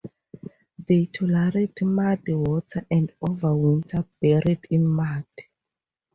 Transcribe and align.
They 0.87 1.05
tolerate 1.05 1.83
muddy 1.83 2.33
water 2.33 2.83
and 2.89 3.11
overwinter 3.21 4.07
buried 4.19 4.65
in 4.71 4.87
mud. 4.87 5.25